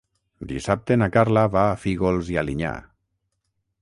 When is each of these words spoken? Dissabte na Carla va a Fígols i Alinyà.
Dissabte 0.51 0.97
na 1.01 1.09
Carla 1.17 1.43
va 1.57 1.65
a 1.73 1.77
Fígols 1.83 2.33
i 2.37 2.41
Alinyà. 2.43 2.73